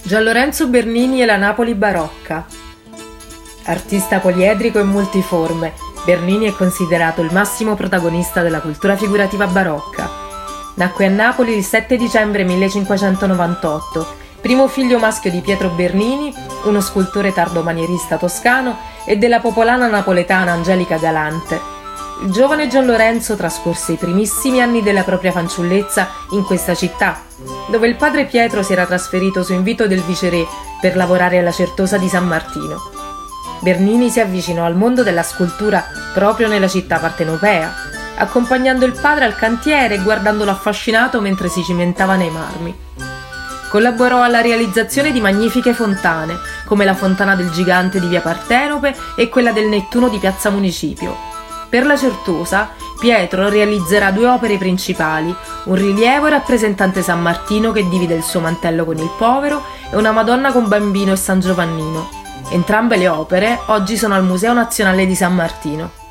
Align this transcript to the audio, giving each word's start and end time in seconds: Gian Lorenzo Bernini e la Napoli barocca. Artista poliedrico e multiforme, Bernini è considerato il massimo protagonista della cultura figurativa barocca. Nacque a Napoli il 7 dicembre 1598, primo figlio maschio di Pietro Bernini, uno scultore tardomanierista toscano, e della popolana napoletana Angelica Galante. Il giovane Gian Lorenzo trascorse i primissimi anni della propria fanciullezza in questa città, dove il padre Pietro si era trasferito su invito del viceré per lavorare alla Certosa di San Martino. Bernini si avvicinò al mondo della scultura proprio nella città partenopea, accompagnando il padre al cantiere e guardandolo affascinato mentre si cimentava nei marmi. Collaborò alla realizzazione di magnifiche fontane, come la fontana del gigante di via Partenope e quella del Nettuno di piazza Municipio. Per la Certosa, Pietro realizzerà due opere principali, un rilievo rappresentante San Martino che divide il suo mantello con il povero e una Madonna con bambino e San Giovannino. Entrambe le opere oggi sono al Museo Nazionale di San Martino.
Gian 0.00 0.24
Lorenzo 0.24 0.68
Bernini 0.68 1.20
e 1.20 1.26
la 1.26 1.36
Napoli 1.36 1.74
barocca. 1.74 2.46
Artista 3.64 4.20
poliedrico 4.20 4.78
e 4.78 4.84
multiforme, 4.84 5.74
Bernini 6.06 6.46
è 6.46 6.52
considerato 6.52 7.20
il 7.20 7.30
massimo 7.30 7.74
protagonista 7.76 8.40
della 8.40 8.60
cultura 8.60 8.96
figurativa 8.96 9.46
barocca. 9.46 10.10
Nacque 10.76 11.06
a 11.06 11.10
Napoli 11.10 11.54
il 11.54 11.62
7 11.62 11.96
dicembre 11.96 12.42
1598, 12.42 14.06
primo 14.40 14.66
figlio 14.66 14.98
maschio 14.98 15.30
di 15.30 15.40
Pietro 15.40 15.68
Bernini, 15.68 16.34
uno 16.64 16.80
scultore 16.80 17.32
tardomanierista 17.32 18.16
toscano, 18.16 18.78
e 19.04 19.18
della 19.18 19.40
popolana 19.40 19.88
napoletana 19.88 20.52
Angelica 20.52 20.96
Galante. 20.96 21.81
Il 22.22 22.30
giovane 22.30 22.68
Gian 22.68 22.86
Lorenzo 22.86 23.34
trascorse 23.34 23.92
i 23.92 23.96
primissimi 23.96 24.60
anni 24.60 24.82
della 24.82 25.02
propria 25.02 25.32
fanciullezza 25.32 26.08
in 26.30 26.44
questa 26.44 26.74
città, 26.74 27.22
dove 27.68 27.88
il 27.88 27.96
padre 27.96 28.26
Pietro 28.26 28.62
si 28.62 28.72
era 28.72 28.86
trasferito 28.86 29.42
su 29.42 29.52
invito 29.52 29.88
del 29.88 30.02
viceré 30.02 30.46
per 30.80 30.94
lavorare 30.94 31.38
alla 31.38 31.50
Certosa 31.50 31.98
di 31.98 32.08
San 32.08 32.26
Martino. 32.26 32.78
Bernini 33.60 34.08
si 34.08 34.20
avvicinò 34.20 34.64
al 34.64 34.76
mondo 34.76 35.02
della 35.02 35.22
scultura 35.22 35.84
proprio 36.14 36.48
nella 36.48 36.68
città 36.68 36.98
partenopea, 36.98 37.74
accompagnando 38.16 38.84
il 38.84 38.98
padre 39.00 39.24
al 39.24 39.34
cantiere 39.34 39.94
e 39.94 40.02
guardandolo 40.02 40.50
affascinato 40.50 41.20
mentre 41.20 41.48
si 41.48 41.62
cimentava 41.62 42.14
nei 42.14 42.30
marmi. 42.30 42.76
Collaborò 43.68 44.22
alla 44.22 44.40
realizzazione 44.40 45.12
di 45.12 45.20
magnifiche 45.20 45.72
fontane, 45.72 46.38
come 46.66 46.84
la 46.84 46.94
fontana 46.94 47.34
del 47.34 47.50
gigante 47.50 47.98
di 47.98 48.06
via 48.06 48.20
Partenope 48.20 48.94
e 49.16 49.28
quella 49.28 49.50
del 49.50 49.66
Nettuno 49.66 50.08
di 50.08 50.18
piazza 50.18 50.50
Municipio. 50.50 51.31
Per 51.72 51.86
la 51.86 51.96
Certosa, 51.96 52.68
Pietro 53.00 53.48
realizzerà 53.48 54.10
due 54.10 54.26
opere 54.26 54.58
principali, 54.58 55.34
un 55.64 55.74
rilievo 55.74 56.26
rappresentante 56.26 57.00
San 57.00 57.22
Martino 57.22 57.72
che 57.72 57.88
divide 57.88 58.12
il 58.12 58.22
suo 58.22 58.40
mantello 58.40 58.84
con 58.84 58.98
il 58.98 59.10
povero 59.16 59.62
e 59.90 59.96
una 59.96 60.12
Madonna 60.12 60.52
con 60.52 60.68
bambino 60.68 61.12
e 61.12 61.16
San 61.16 61.40
Giovannino. 61.40 62.10
Entrambe 62.50 62.98
le 62.98 63.08
opere 63.08 63.58
oggi 63.68 63.96
sono 63.96 64.12
al 64.12 64.22
Museo 64.22 64.52
Nazionale 64.52 65.06
di 65.06 65.14
San 65.14 65.34
Martino. 65.34 66.01